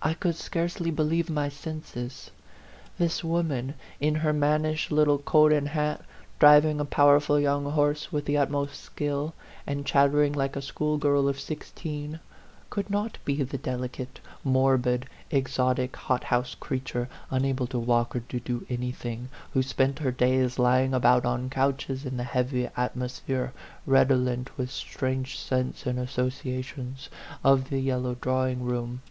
I 0.00 0.14
could 0.14 0.36
scarcely 0.36 0.92
believe 0.92 1.28
my 1.28 1.48
senses. 1.48 2.30
This 2.96 3.24
woman, 3.24 3.74
in 3.98 4.14
her 4.16 4.32
mannish 4.32 4.92
little 4.92 5.18
coat 5.18 5.52
and 5.52 5.66
hat, 5.70 6.02
driving 6.38 6.78
a 6.78 6.84
powerful 6.84 7.40
young 7.40 7.64
horse 7.72 8.12
with 8.12 8.26
the 8.26 8.36
ut 8.36 8.48
most 8.48 8.80
skill, 8.80 9.34
and 9.66 9.84
chattering 9.84 10.32
like 10.32 10.54
a 10.54 10.62
schoolgirl 10.62 11.26
of 11.28 11.40
sixteen, 11.40 12.20
could 12.70 12.88
not 12.88 13.18
be 13.24 13.42
the 13.42 13.58
delicate, 13.58 14.20
morbid, 14.44 15.06
exotic, 15.32 15.96
hothouse 15.96 16.54
creature, 16.54 17.08
unable 17.32 17.66
to 17.66 17.78
walk 17.80 18.14
or 18.14 18.20
to 18.20 18.38
do 18.38 18.64
anything, 18.70 19.28
who 19.54 19.62
spent 19.64 19.98
her 19.98 20.12
days 20.12 20.60
lying 20.60 20.94
about 20.94 21.24
on 21.24 21.50
couches 21.50 22.04
in 22.06 22.16
the 22.16 22.22
heavy 22.22 22.68
atmosphere, 22.76 23.52
redolent 23.84 24.56
with 24.56 24.70
strange 24.70 25.36
scents 25.36 25.84
and 25.86 25.98
associations, 25.98 27.08
of 27.42 27.68
the 27.70 27.80
yellow 27.80 28.14
drawing 28.20 28.62
room. 28.62 29.02